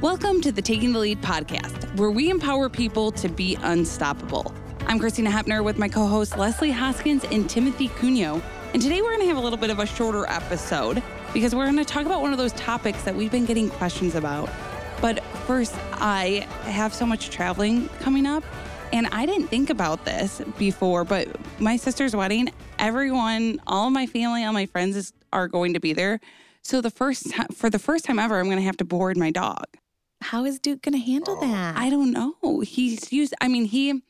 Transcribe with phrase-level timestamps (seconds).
[0.00, 4.54] Welcome to the Taking the Lead podcast, where we empower people to be unstoppable.
[4.86, 8.40] I'm Christina Hepner with my co hosts Leslie Hoskins and Timothy Cuneo.
[8.72, 11.02] And today we're going to have a little bit of a shorter episode
[11.34, 14.14] because we're going to talk about one of those topics that we've been getting questions
[14.14, 14.48] about.
[15.00, 18.44] But first, I have so much traveling coming up.
[18.92, 21.26] And I didn't think about this before, but
[21.60, 25.92] my sister's wedding, everyone, all my family, all my friends is, are going to be
[25.92, 26.20] there.
[26.62, 29.32] So the first for the first time ever, I'm going to have to board my
[29.32, 29.64] dog.
[30.20, 31.76] How is Duke going to handle that?
[31.76, 32.60] I don't know.
[32.60, 33.34] He's used.
[33.40, 34.02] I mean, he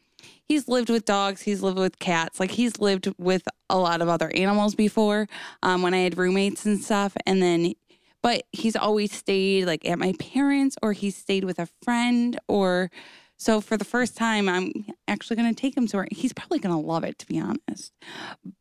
[0.47, 1.43] he's lived with dogs.
[1.43, 2.41] He's lived with cats.
[2.41, 5.29] Like he's lived with a lot of other animals before.
[5.62, 7.75] Um, when I had roommates and stuff, and then,
[8.23, 12.91] but he's always stayed like at my parents, or he's stayed with a friend, or
[13.37, 14.73] so for the first time, I'm
[15.06, 16.09] actually going to take him somewhere.
[16.11, 17.93] He's probably going to love it, to be honest,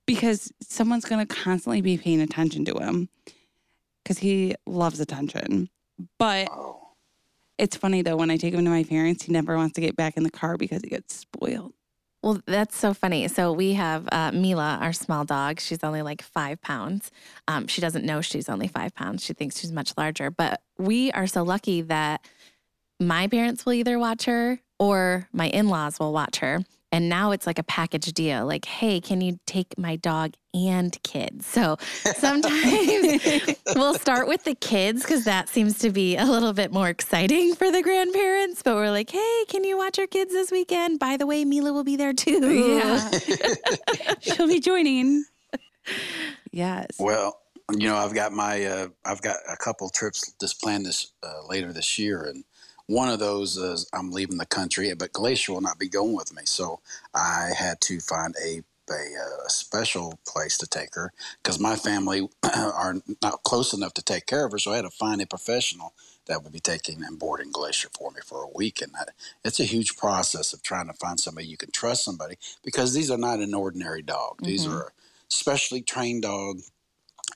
[0.06, 3.10] because someone's going to constantly be paying attention to him
[4.04, 5.70] because he loves attention.
[6.20, 6.50] But
[7.58, 9.96] it's funny though, when I take him to my parents, he never wants to get
[9.96, 11.74] back in the car because he gets spoiled.
[12.24, 13.28] Well, that's so funny.
[13.28, 15.60] So we have uh, Mila, our small dog.
[15.60, 17.12] She's only like five pounds.
[17.48, 19.24] Um, she doesn't know she's only five pounds.
[19.24, 20.32] She thinks she's much larger.
[20.32, 22.26] But we are so lucky that
[23.00, 26.66] my parents will either watch her or my in laws will watch her.
[26.92, 28.46] And now it's like a package deal.
[28.46, 31.46] Like, hey, can you take my dog and kids?
[31.46, 31.78] So
[32.16, 36.88] sometimes we'll start with the kids because that seems to be a little bit more
[36.88, 38.64] exciting for the grandparents.
[38.64, 41.00] But we're like, hey, can you watch our kids this weekend?
[41.00, 42.78] By the way, Mila will be there too.
[42.78, 43.10] Yeah.
[44.22, 45.26] She'll be joining.
[46.52, 46.88] Yes.
[47.00, 47.40] Well,
[47.72, 51.46] you know, I've got my, uh, I've got a couple trips just planned this uh,
[51.48, 52.46] later this year, and
[52.88, 56.34] one of those is I'm leaving the country, but Glacier will not be going with
[56.36, 56.44] me.
[56.46, 56.82] So
[57.14, 58.94] I had to find a a,
[59.48, 64.26] a special place to take her because my family are not close enough to take
[64.28, 64.60] care of her.
[64.60, 65.94] So I had to find a professional
[66.28, 68.82] that would be taking and boarding Glacier for me for a week.
[68.82, 69.12] And that,
[69.46, 73.12] it's a huge process of trying to find somebody you can trust somebody because these
[73.12, 74.42] are not an ordinary dog.
[74.44, 74.72] These Mhm.
[74.74, 74.92] are a
[75.30, 76.62] specially trained dog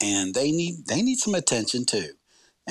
[0.01, 2.13] and they need they need some attention too.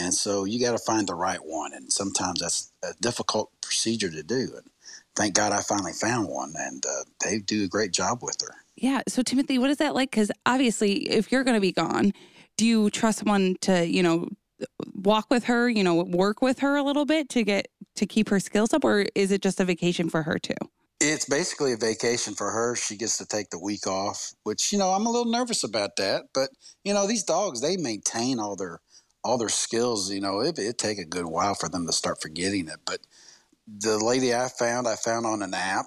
[0.00, 1.72] And so you got to find the right one.
[1.75, 4.49] And sometimes that's a difficult procedure to do.
[4.56, 4.71] And
[5.15, 6.55] thank God I finally found one.
[6.56, 8.55] And uh, they do a great job with her.
[8.77, 9.03] Yeah.
[9.09, 10.10] So Timothy, what is that like?
[10.10, 12.12] Because obviously, if you're going to be gone,
[12.56, 14.28] do you trust someone to, you know,
[14.94, 18.28] walk with her, you know, work with her a little bit to get to keep
[18.31, 20.55] her skills up, or is it just a vacation for her too?
[21.00, 22.77] It's basically a vacation for her.
[22.77, 25.97] She gets to take the week off, which, you know, I'm a little nervous about
[25.97, 26.25] that.
[26.34, 26.50] But,
[26.84, 28.81] you know, these dogs, they maintain all their
[29.25, 30.11] all their skills.
[30.11, 32.81] You know, it, it'd take a good while for them to start forgetting it.
[32.85, 33.01] But
[33.67, 35.87] the lady I found, I found on an app,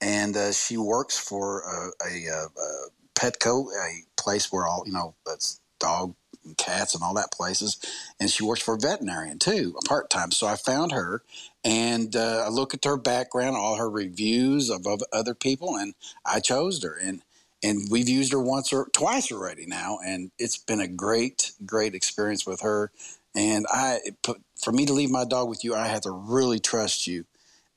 [0.00, 4.92] and uh, she works for a, a, a, a Petco, a place where all, you
[4.92, 7.78] know, it's dog and cats and all that places.
[8.18, 10.30] And she works for a veterinarian too, part time.
[10.30, 11.22] So I found her
[11.64, 15.94] and uh, I look at her background, all her reviews of, of other people, and
[16.24, 16.96] I chose her.
[16.96, 17.22] And
[17.62, 21.94] and we've used her once or twice already now, and it's been a great, great
[21.94, 22.90] experience with her.
[23.34, 26.58] And I, put, for me to leave my dog with you, I have to really
[26.58, 27.24] trust you,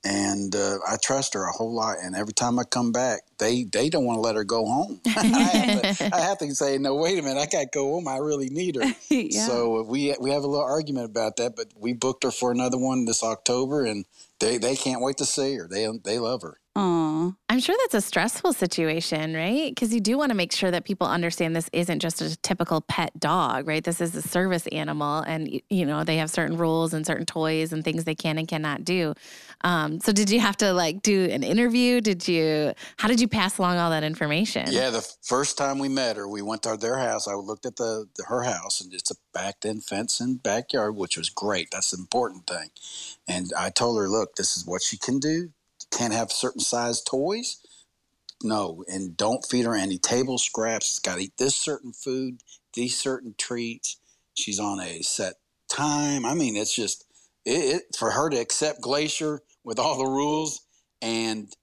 [0.03, 1.97] and uh, I trust her a whole lot.
[2.01, 5.01] And every time I come back, they they don't want to let her go home.
[5.05, 7.93] I, have to, I have to say, no, wait a minute, I got to go
[7.93, 8.07] home.
[8.07, 8.93] I really need her.
[9.09, 9.45] yeah.
[9.45, 12.77] So we we have a little argument about that, but we booked her for another
[12.77, 14.05] one this October, and
[14.39, 15.67] they, they can't wait to see her.
[15.67, 16.59] They they love her.
[16.75, 17.31] Aw.
[17.49, 19.69] I'm sure that's a stressful situation, right?
[19.69, 22.81] Because you do want to make sure that people understand this isn't just a typical
[22.81, 23.83] pet dog, right?
[23.83, 27.73] This is a service animal, and you know they have certain rules and certain toys
[27.73, 29.13] and things they can and cannot do.
[29.61, 32.01] Um, so, did you have to like do an interview?
[32.01, 32.73] Did you?
[32.97, 34.65] How did you pass along all that information?
[34.71, 37.27] Yeah, the first time we met her, we went to their house.
[37.27, 40.95] I looked at the, the her house, and it's a backed in fence and backyard,
[40.95, 41.69] which was great.
[41.71, 42.69] That's the important thing.
[43.27, 45.51] And I told her, look, this is what she can do.
[45.95, 47.57] Can't have certain size toys.
[48.43, 50.99] No, and don't feed her any table scraps.
[50.99, 52.41] Got to eat this certain food,
[52.73, 53.97] these certain treats.
[54.33, 55.35] She's on a set
[55.69, 56.25] time.
[56.25, 57.05] I mean, it's just
[57.45, 60.61] it, it for her to accept Glacier with all the rules,
[61.01, 61.53] and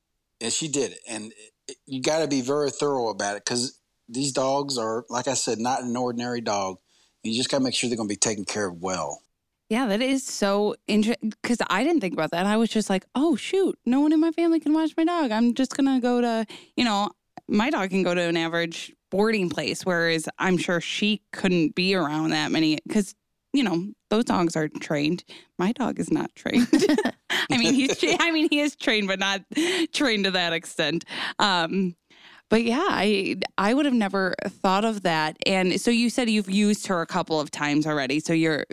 [0.40, 1.00] and she did it.
[1.08, 1.32] And
[1.68, 3.78] it, you got to be very thorough about it because
[4.08, 6.78] these dogs are, like I said, not an ordinary dog.
[7.22, 9.22] You just got to make sure they're going to be taken care of well.
[9.70, 12.44] Yeah, that is so interesting because I didn't think about that.
[12.44, 15.30] I was just like, oh, shoot, no one in my family can watch my dog.
[15.30, 16.44] I'm just going to go to,
[16.76, 17.10] you know,
[17.46, 21.94] my dog can go to an average boarding place, whereas I'm sure she couldn't be
[21.94, 23.14] around that many because,
[23.52, 25.22] you know, those dogs are trained.
[25.56, 26.66] My dog is not trained.
[27.30, 29.42] I mean, he's, I mean, he is trained, but not
[29.92, 31.04] trained to that extent.
[31.38, 31.94] Um,
[32.50, 35.38] but yeah, I I would have never thought of that.
[35.46, 38.20] And so you said you've used her a couple of times already.
[38.20, 38.66] So you're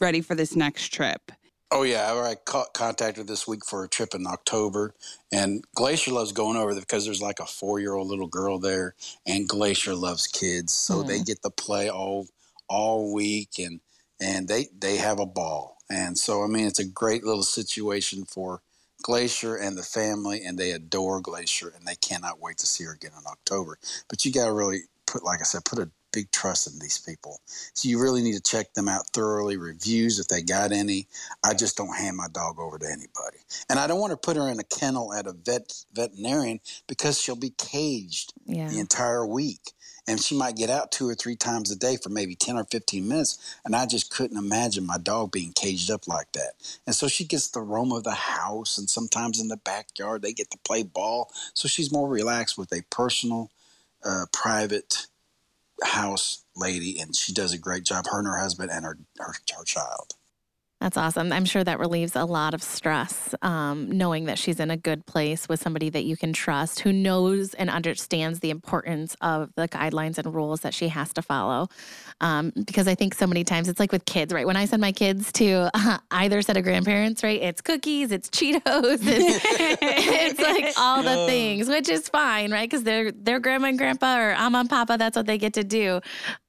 [0.00, 1.32] ready for this next trip.
[1.72, 4.94] Oh yeah, I co- contacted this week for a trip in October,
[5.32, 8.94] and Glacier loves going over there because there's like a four-year-old little girl there,
[9.26, 11.08] and Glacier loves kids, so mm.
[11.08, 12.28] they get to play all
[12.68, 13.80] all week, and
[14.20, 18.24] and they they have a ball, and so I mean it's a great little situation
[18.24, 18.62] for
[19.06, 22.92] Glacier and the family, and they adore Glacier, and they cannot wait to see her
[22.92, 23.78] again in October.
[24.08, 26.98] But you got to really put, like I said, put a big trust in these
[26.98, 27.38] people.
[27.46, 31.06] So you really need to check them out thoroughly, reviews if they got any.
[31.44, 33.38] I just don't hand my dog over to anybody.
[33.70, 36.58] And I don't want to put her in a kennel at a vet veterinarian
[36.88, 38.66] because she'll be caged yeah.
[38.66, 39.72] the entire week.
[40.08, 42.64] And she might get out two or three times a day for maybe 10 or
[42.64, 43.56] 15 minutes.
[43.64, 46.52] And I just couldn't imagine my dog being caged up like that.
[46.86, 50.32] And so she gets the roam of the house and sometimes in the backyard they
[50.32, 51.30] get to play ball.
[51.54, 53.50] So she's more relaxed with a personal,
[54.04, 55.06] uh, private
[55.84, 58.06] house lady, and she does a great job.
[58.10, 60.15] Her and her husband and her her, her child.
[60.80, 61.32] That's awesome.
[61.32, 65.06] I'm sure that relieves a lot of stress, um, knowing that she's in a good
[65.06, 69.68] place with somebody that you can trust, who knows and understands the importance of the
[69.68, 71.68] guidelines and rules that she has to follow.
[72.20, 74.46] Um, because I think so many times it's like with kids, right?
[74.46, 77.40] When I send my kids to uh, either set of grandparents, right?
[77.40, 78.60] It's cookies, it's Cheetos,
[79.02, 82.68] it's, it's like all the things, which is fine, right?
[82.68, 84.96] Because they're they're grandma and grandpa or I'm on papa.
[84.98, 86.00] That's what they get to do.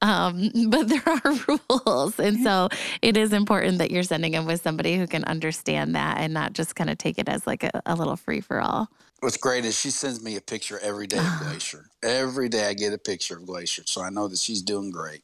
[0.02, 2.68] Um, but there are rules, and so
[3.00, 6.34] it is important that you're sending sending them with somebody who can understand that and
[6.34, 8.88] not just kind of take it as like a, a little free for all.
[9.20, 11.86] What's great is she sends me a picture every day of Glacier.
[12.02, 15.22] Every day I get a picture of Glacier, so I know that she's doing great.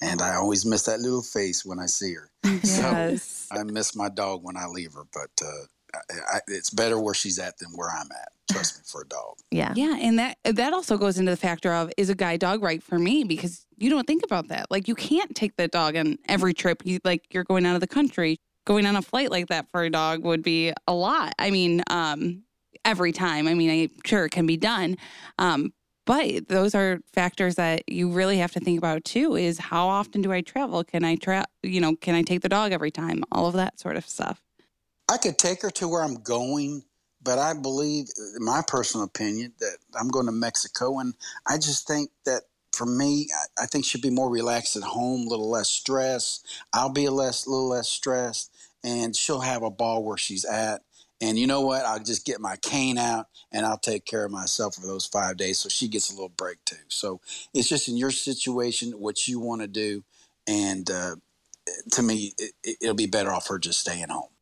[0.00, 2.30] And I always miss that little face when I see her.
[2.64, 3.46] Yes.
[3.52, 5.66] So I miss my dog when I leave her, but uh,
[6.32, 8.28] I, it's better where she's at than where I'm at.
[8.50, 9.36] Trust me, for a dog.
[9.50, 12.62] Yeah, yeah, and that that also goes into the factor of is a guide dog
[12.62, 14.70] right for me because you don't think about that.
[14.70, 16.82] Like you can't take the dog on every trip.
[16.84, 18.38] You like you're going out of the country.
[18.66, 21.34] Going on a flight like that for a dog would be a lot.
[21.38, 22.44] I mean, um,
[22.84, 23.46] every time.
[23.46, 24.96] I mean, I'm sure it can be done,
[25.38, 25.72] um,
[26.06, 29.36] but those are factors that you really have to think about too.
[29.36, 30.84] Is how often do I travel?
[30.84, 33.24] Can I travel You know, can I take the dog every time?
[33.32, 34.42] All of that sort of stuff.
[35.14, 36.82] I could take her to where I'm going,
[37.22, 40.98] but I believe, in my personal opinion, that I'm going to Mexico.
[40.98, 41.14] And
[41.46, 45.30] I just think that for me, I, think she'll be more relaxed at home, a
[45.30, 46.42] little less stress.
[46.72, 48.50] I'll be a less, little less stressed,
[48.82, 50.82] and she'll have a ball where she's at.
[51.20, 51.84] And you know what?
[51.84, 55.36] I'll just get my cane out and I'll take care of myself for those five
[55.36, 55.60] days.
[55.60, 56.74] So she gets a little break too.
[56.88, 57.20] So
[57.54, 60.02] it's just in your situation, what you want to do.
[60.48, 61.14] And uh,
[61.92, 62.32] to me,
[62.64, 64.33] it, will be better off her just staying home.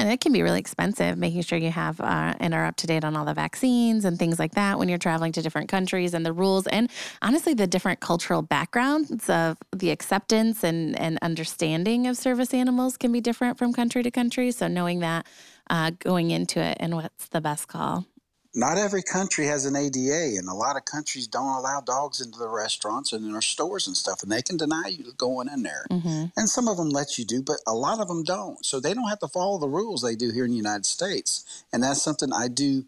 [0.00, 2.86] And it can be really expensive, making sure you have uh, and are up to
[2.86, 6.14] date on all the vaccines and things like that when you're traveling to different countries
[6.14, 12.06] and the rules and honestly the different cultural backgrounds of the acceptance and, and understanding
[12.06, 14.50] of service animals can be different from country to country.
[14.52, 15.26] So knowing that
[15.68, 18.06] uh, going into it and what's the best call
[18.54, 22.38] not every country has an ADA, and a lot of countries don't allow dogs into
[22.38, 25.62] the restaurants and in their stores and stuff, and they can deny you going in
[25.62, 25.86] there.
[25.90, 26.26] Mm-hmm.
[26.36, 28.64] And some of them let you do, but a lot of them don't.
[28.64, 31.64] So they don't have to follow the rules they do here in the United States,
[31.72, 32.84] and that's something I do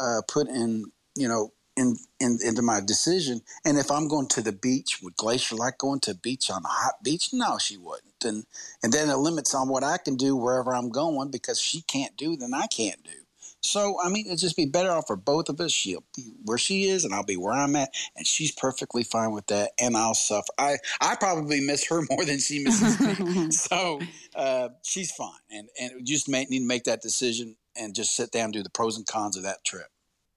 [0.00, 3.40] uh, put in, you know, in, in into my decision.
[3.64, 6.64] And if I'm going to the beach, would Glacier like going to a beach on
[6.64, 7.30] a hot beach?
[7.32, 8.24] No, she wouldn't.
[8.24, 8.46] And
[8.82, 12.16] and then it limits on what I can do wherever I'm going because she can't
[12.16, 13.23] do then I can't do.
[13.64, 15.72] So, I mean, it'd just be better off for both of us.
[15.72, 19.32] She'll be where she is, and I'll be where I'm at, and she's perfectly fine
[19.32, 19.72] with that.
[19.78, 20.52] And I'll suffer.
[20.58, 23.50] I I probably miss her more than she misses me.
[23.50, 24.00] so
[24.34, 28.30] uh, she's fine, and and just make, need to make that decision and just sit
[28.30, 29.86] down and do the pros and cons of that trip.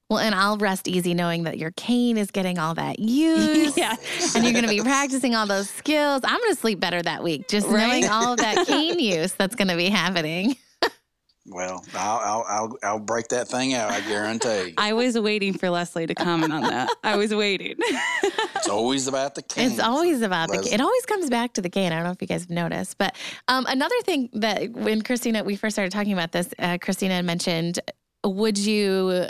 [0.10, 3.76] Well, and I'll rest easy knowing that your cane is getting all that use.
[3.78, 3.94] yeah.
[4.36, 6.22] And you're going to be practicing all those skills.
[6.24, 7.88] I'm going to sleep better that week, just right?
[7.88, 10.56] knowing all of that cane use that's going to be happening.
[11.50, 13.90] Well, I'll, I'll, I'll I'll break that thing out.
[13.92, 14.74] I guarantee.
[14.78, 16.90] I was waiting for Leslie to comment on that.
[17.04, 17.76] I was waiting.
[17.80, 19.72] it's always about the cane.
[19.72, 20.68] It's always about the.
[20.74, 21.94] It always comes back to the cane.
[21.94, 23.16] I don't know if you guys have noticed, but
[23.48, 27.80] um, another thing that when Christina we first started talking about this, uh, Christina mentioned,
[28.26, 29.30] would you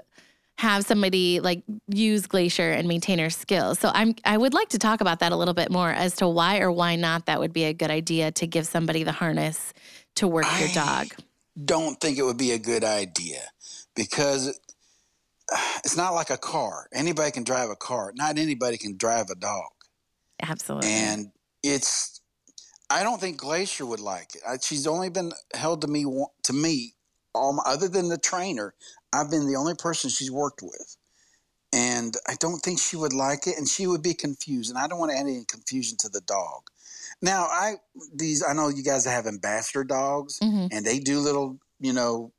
[0.57, 3.77] have somebody like use Glacier and maintain her skills.
[3.77, 6.27] So I'm I would like to talk about that a little bit more as to
[6.27, 9.71] why or why not that would be a good idea to give somebody the harness
[10.15, 11.07] to work I, your dog
[11.65, 13.39] don't think it would be a good idea
[13.95, 14.59] because
[15.83, 16.87] it's not like a car.
[16.93, 18.11] Anybody can drive a car.
[18.15, 19.71] Not anybody can drive a dog.
[20.41, 20.89] Absolutely.
[20.89, 21.31] And
[21.63, 22.21] it's
[22.89, 24.41] I don't think Glacier would like it.
[24.47, 26.05] I, she's only been held to me
[26.43, 26.93] to me
[27.33, 28.73] all my, other than the trainer.
[29.13, 30.97] I've been the only person she's worked with.
[31.73, 34.87] And I don't think she would like it and she would be confused and I
[34.87, 36.69] don't want to add any confusion to the dog.
[37.21, 37.75] Now I
[38.15, 40.69] these I know you guys have ambassador dogs Mhm.
[40.71, 42.31] and they do little you know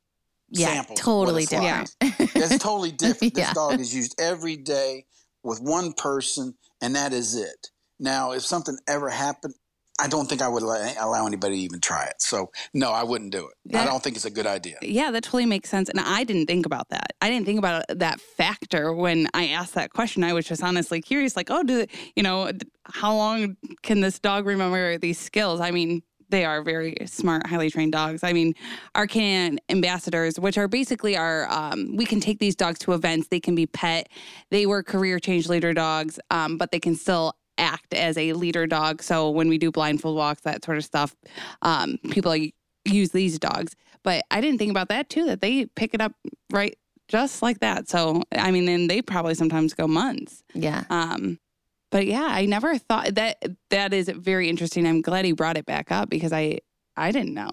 [0.49, 1.95] Yeah, samples of what totally different.
[2.35, 3.33] It's totally different.
[3.33, 3.53] This Yeah.
[3.53, 5.05] dog is used every day
[5.43, 7.69] with one person, and that is it.
[7.99, 9.55] Now, if something ever happened,
[9.99, 12.21] I don't think I would allow, allow anybody to even try it.
[12.21, 13.75] So, no, I wouldn't do it.
[13.75, 14.77] I don't think it's a good idea.
[14.81, 15.89] Yeah, that totally makes sense.
[15.89, 17.07] And I didn't think about that.
[17.21, 20.23] I didn't think about that factor when I asked that question.
[20.23, 22.51] I was just honestly curious, like, oh, do you know,
[22.85, 25.59] how long can this dog remember these skills?
[25.59, 28.23] I mean, they are very smart, highly trained dogs.
[28.23, 28.53] I mean,
[28.95, 33.27] our canine ambassadors, which are basically our, um, we can take these dogs to events.
[33.29, 34.09] They can be pet.
[34.51, 38.65] They were career change leader dogs, um, but they can still act as a leader
[38.65, 39.03] dog.
[39.03, 41.15] So when we do blindfold walks, that sort of stuff,
[41.61, 42.35] um, people
[42.85, 43.75] use these dogs.
[44.03, 46.13] But I didn't think about that too, that they pick it up
[46.51, 47.89] right just like that.
[47.89, 50.43] So I mean, and they probably sometimes go months.
[50.53, 50.85] yeah.
[50.89, 51.39] Um,
[51.91, 54.85] but yeah, I never thought that that is very interesting.
[54.85, 56.59] I'm glad he brought it back up because I
[56.95, 57.51] I didn't know.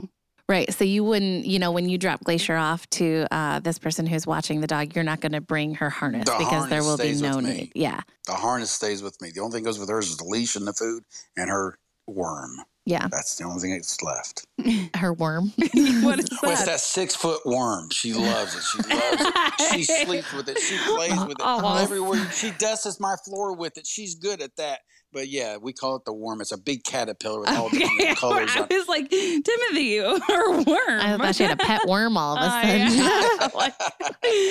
[0.49, 0.73] Right.
[0.73, 4.27] So you wouldn't, you know, when you drop Glacier off to uh, this person who's
[4.27, 7.31] watching the dog, you're not going to bring her harness The because there harness will
[7.33, 7.73] be no need.
[7.75, 8.01] Yeah.
[8.27, 9.31] The harness stays with me.
[9.35, 11.03] The only thing that goes with hers is the leash and the food
[11.37, 12.61] and her worm.
[12.85, 13.09] Yeah.
[13.11, 14.47] That's the only thing that's left.
[14.97, 15.53] Her worm.
[15.57, 16.67] what is Well, it's that?
[16.67, 17.91] that six foot worm.
[17.91, 18.63] She loves it.
[18.63, 19.75] She loves it.
[19.75, 20.57] She sleeps with it.
[20.61, 21.37] She plays with it.
[21.41, 21.79] Oh.
[21.79, 23.89] Everywhere she dusts my floor with it.
[23.89, 24.79] She's good at that.
[25.17, 26.43] But yeah, we call it the worm.
[26.43, 27.79] It's a big caterpillar with all Okay.
[27.99, 28.51] different colors.
[28.55, 28.69] I on.
[28.71, 30.13] was like, Timothy or
[30.63, 31.01] worm.
[31.01, 32.93] I thought she had a pet worm all of a sudden.
[32.99, 33.49] yeah.
[33.55, 33.75] Like,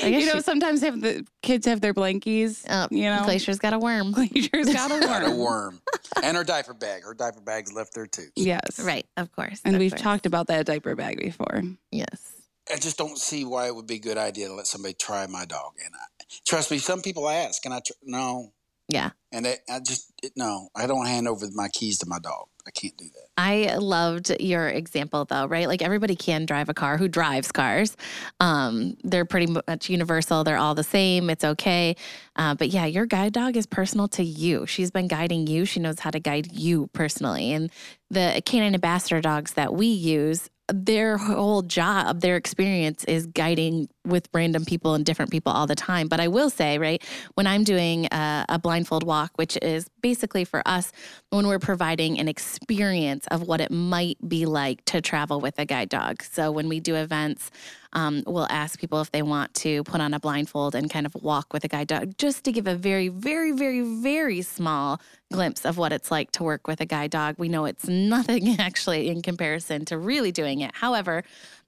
[0.03, 2.65] you know, she- sometimes have the kids have their blankies.
[2.67, 4.11] Oh, you know, Glacier's got a worm.
[4.11, 5.37] Glacier's got a Got a worm.
[5.37, 5.81] worm.
[6.23, 7.03] And her diaper bag.
[7.03, 8.27] Her diaper bag's left there too.
[8.35, 9.05] Yes, Right.
[9.17, 9.61] Of course.
[9.63, 10.01] And of we've course.
[10.01, 11.61] talked about that diaper bag before.
[11.91, 12.31] Yes.
[12.73, 15.27] I just don't see why it would be a good idea to let somebody try
[15.27, 15.73] my dog.
[15.85, 18.53] And I, trust me, some people ask, and I tr- no,
[18.87, 19.11] Yeah.
[19.31, 22.47] and they, I just it, no, I don't hand over my keys to my dog.
[22.67, 23.27] I can't do that.
[23.37, 25.67] I loved your example though, right?
[25.67, 27.95] Like everybody can drive a car who drives cars.
[28.39, 30.43] Um, they're pretty much universal.
[30.43, 31.29] They're all the same.
[31.29, 31.95] It's okay.
[32.35, 34.65] Uh, but yeah, your guide dog is personal to you.
[34.65, 35.65] She's been guiding you.
[35.65, 37.53] She knows how to guide you personally.
[37.53, 37.71] And
[38.09, 44.29] the canine ambassador dogs that we use, their whole job, their experience is guiding with
[44.33, 46.07] random people and different people all the time.
[46.07, 47.03] But I will say, right,
[47.35, 50.91] when I'm doing a, a blindfold walk, which is basically for us
[51.29, 55.65] when we're providing an experience of what it might be like to travel with a
[55.65, 56.23] guide dog.
[56.23, 57.51] So when we do events,
[57.95, 61.15] um, we'll ask people if they want to put on a blindfold and kind of
[61.15, 64.99] walk with a guide dog, just to give a very, very, very, very small
[65.31, 67.35] glimpse of what it's like to work with a guide dog.
[67.37, 70.71] We know it's nothing actually in comparison to really doing it.
[70.75, 71.23] However,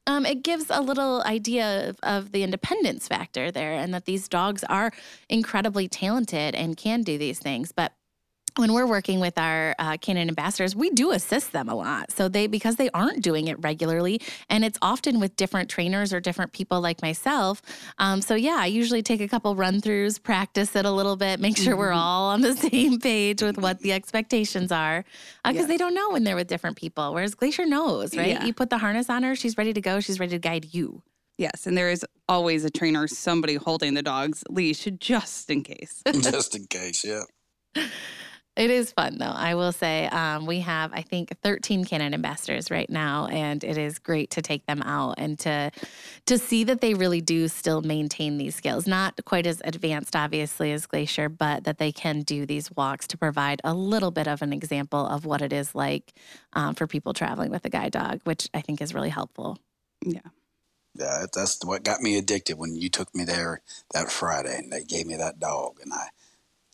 [0.07, 4.27] um, it gives a little idea of, of the independence factor there and that these
[4.27, 4.91] dogs are
[5.29, 7.71] incredibly talented and can do these things.
[7.71, 7.91] But
[8.57, 12.11] when we're working with our uh, canine ambassadors, we do assist them a lot.
[12.11, 16.19] So they, because they aren't doing it regularly, and it's often with different trainers or
[16.19, 17.61] different people like myself.
[17.99, 21.39] Um, so yeah, I usually take a couple run throughs, practice it a little bit,
[21.39, 21.97] make sure we're Mhm.
[21.97, 25.05] all on the same page with what the expectations are,
[25.43, 25.67] because Yes.
[25.67, 27.13] they don't know when they're with different people.
[27.13, 28.27] Whereas Glacier knows, right?
[28.29, 28.45] Yeah.
[28.45, 29.99] You put the harness on her, she's ready to go.
[29.99, 31.03] She's ready to guide you.
[31.37, 35.61] Yes, and there is always a trainer, or somebody holding the dog's leash just in
[35.61, 36.01] case.
[36.21, 37.21] just in case, yeah.
[38.57, 39.25] It is fun though.
[39.25, 43.77] I will say um, we have I think 13 canine ambassadors right now, and it
[43.77, 45.71] is great to take them out and to
[46.25, 48.87] to see that they really do still maintain these skills.
[48.87, 53.17] Not quite as advanced, obviously, as Glacier, but that they can do these walks to
[53.17, 56.13] provide a little bit of an example of what it is like
[56.53, 59.59] um, for people traveling with a guide dog, which I think is really helpful.
[60.03, 60.21] yeah.
[60.95, 63.61] Yeah, that's what got me addicted when you took me there
[63.93, 66.07] that Friday and they gave me that dog and I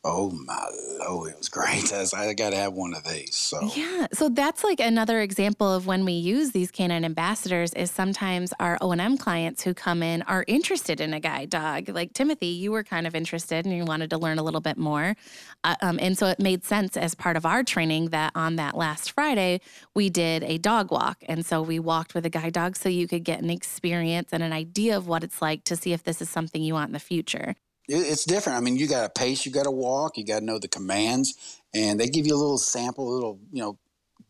[0.06, 0.70] oh my
[1.00, 1.94] lord, it was great.
[2.14, 3.36] I got to have one of these.
[3.36, 4.08] So Yeah.
[4.12, 8.78] So that's like another example of when we use these canine ambassadors is sometimes our
[8.82, 11.90] O&M clients who come in are interested in a guide dog.
[11.90, 14.78] Like Timothy, you were kind of interested and you wanted to learn a little bit
[14.78, 15.16] more.
[15.64, 18.76] Uh, um, and so it made sense as part of our training that on that
[18.76, 19.62] last Friday,
[19.96, 21.24] we did a dog walk.
[21.28, 24.44] And so we walked with a guide dog so you could get an experience and
[24.44, 26.94] an idea of what it's like to see if this is something you want in
[26.94, 27.56] the future.
[27.88, 28.58] It, it's different.
[28.58, 30.68] I mean, you got to pace, you got to walk, you got to know the
[30.68, 33.78] commands, and they give you a little sample, a little you know,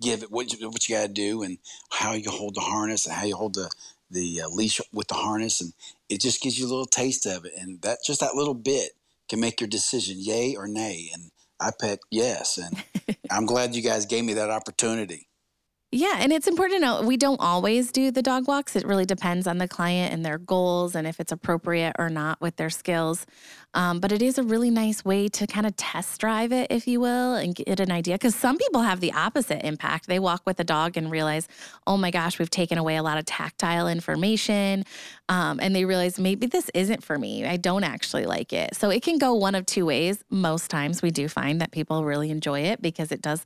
[0.02, 1.58] give it what you, what you got to do and
[1.92, 3.70] how you hold the harness and how you hold the
[4.12, 5.74] the uh, leash with the harness, and
[6.08, 8.92] it just gives you a little taste of it, and that just that little bit
[9.28, 11.10] can make your decision, yay or nay.
[11.14, 15.28] And I picked yes, and I'm glad you guys gave me that opportunity.
[15.96, 18.76] Yeah, and it's important to know we don't always do the dog walks.
[18.76, 22.42] It really depends on the client and their goals and if it's appropriate or not
[22.42, 23.28] with their skills.
[23.76, 26.88] Um, but it is a really nice way to kind of test drive it, if
[26.88, 28.16] you will, and get an idea.
[28.16, 30.08] Because some people have the opposite impact.
[30.08, 31.48] They walk with a dog and realize,
[31.86, 34.86] oh my gosh, we've taken away a lot of tactile information.
[35.30, 37.46] Um, and they realize maybe this isn't for me.
[37.46, 38.76] I don't actually like it.
[38.76, 40.22] So it can go one of two ways.
[40.30, 43.46] Most times we do find that people really enjoy it because it does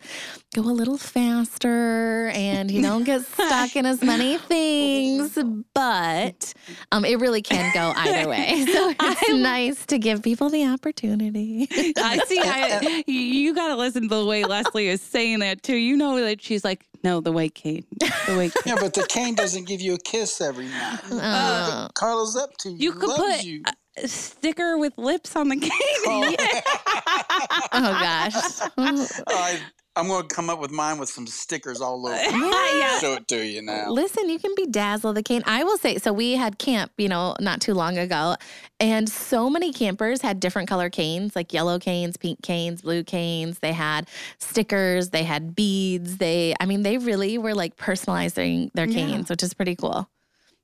[0.55, 5.37] go a little faster and you don't get stuck in as many things.
[5.73, 6.53] But
[6.91, 8.65] um, it really can go either way.
[8.77, 11.67] So it's nice to give people the opportunity.
[11.97, 12.39] I see.
[12.43, 13.13] I, you-
[13.47, 15.75] you got to listen to the way Leslie is saying that too.
[15.75, 18.63] You know that she's like, no, the white cane, the white cane.
[18.65, 20.99] Yeah, but the cane doesn't give you a kiss every night.
[21.09, 21.15] Uh.
[21.15, 21.87] Uh, oh.
[21.93, 22.77] Carla's up to you.
[22.77, 23.63] You could loves put you.
[23.95, 25.71] a sticker with lips on the cane.
[26.05, 26.35] Oh,
[27.71, 28.33] oh gosh.
[29.27, 29.59] I,
[29.97, 32.15] I'm going to come up with mine with some stickers all over.
[32.15, 32.99] Yeah.
[32.99, 33.89] Show it to you now.
[33.89, 35.41] Listen, you can be Dazzle the cane.
[35.45, 38.35] I will say, so we had camp, you know, not too long ago,
[38.79, 43.59] and so many campers had different color canes, like yellow canes, pink canes, blue canes.
[43.59, 46.17] They had stickers, they had beads.
[46.17, 49.05] They, I mean, they really were like personalizing their Yeah.
[49.05, 50.07] canes, which is pretty cool.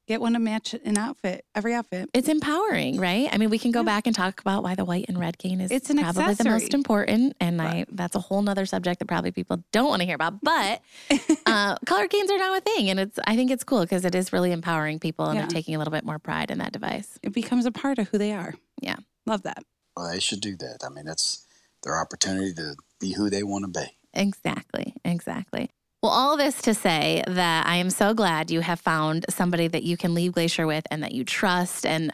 [0.06, 2.10] Get one to match an outfit, every outfit.
[2.14, 3.30] It's empowering, right?
[3.32, 3.86] I mean, we can go Yeah.
[3.86, 6.44] back and talk about why the white and red cane is It's an probably the
[6.44, 7.38] most important.
[7.40, 10.42] And I that's a whole nother subject that probably people don't want to hear about.
[10.42, 10.82] But
[11.46, 12.90] uh, color canes are now a thing.
[12.90, 15.42] And it's I think it's cool because it is really empowering people and Yeah.
[15.44, 17.18] they're taking a little bit more pride in that device.
[17.24, 18.56] It becomes a part of who they are.
[18.82, 18.98] Yeah.
[19.26, 19.64] Love that.
[19.96, 20.80] Well, they should do that.
[20.86, 21.46] I mean, that's
[21.84, 23.88] their opportunity to be who they want to be.
[24.14, 24.96] Exactly.
[25.06, 25.70] Exactly.
[26.04, 29.84] Well, all this to say that I am so glad you have found somebody that
[29.84, 31.86] you can leave Glacier with and that you trust.
[31.86, 32.12] And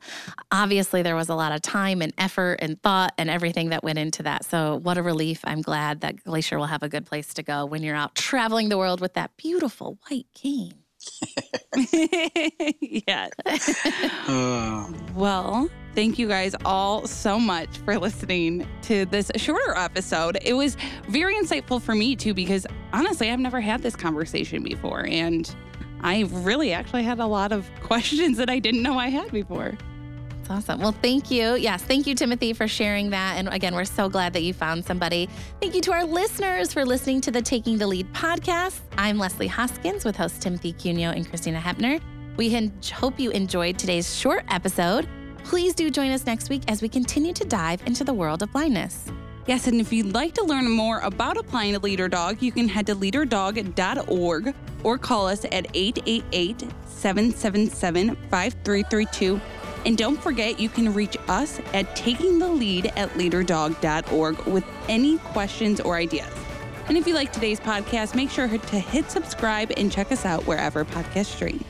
[0.51, 3.97] obviously, there was a lot of time and effort and thought and everything that went
[3.97, 4.45] into that.
[4.45, 5.39] So, what a relief.
[5.43, 8.69] I'm glad that Glacier will have a good place to go when you're out traveling
[8.69, 10.75] the world with that beautiful white cane.
[12.79, 13.29] yeah.
[14.27, 15.67] Uh, Well,
[15.99, 20.37] thank you guys all so much for listening to this shorter episode.
[20.43, 20.77] It was
[21.09, 25.05] very insightful for me too, because honestly, I've never had this conversation before.
[25.05, 25.53] And
[25.99, 29.77] I really actually had a lot of questions that I didn't know I had before.
[30.29, 30.79] That's awesome.
[30.79, 31.55] Well, thank you.
[31.55, 33.35] Yes, thank you, Timothy, for sharing that.
[33.35, 35.27] And again, we're so glad that you found somebody.
[35.59, 38.79] Thank you to our listeners for listening to the Taking the Lead podcast.
[38.97, 41.99] I'm Leslie Hoskins with hosts Timothy Cuneo and Christina Hepner.
[42.37, 45.09] We hope you enjoyed today's short episode.
[45.43, 48.51] Please do join us next week as we continue to dive into the world of
[48.51, 49.05] blindness.
[49.47, 52.67] Yes, and if you'd like to learn more about applying to Leader Dog, you can
[52.67, 59.41] head to leaderdog.org or call us at 888 777 5332.
[59.85, 65.17] And don't forget, you can reach us at taking the lead at leaderdog.org with any
[65.19, 66.31] questions or ideas.
[66.87, 70.45] And if you like today's podcast, make sure to hit subscribe and check us out
[70.45, 71.63] wherever podcasts stream.